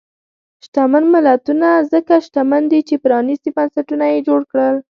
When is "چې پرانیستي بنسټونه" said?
2.87-4.05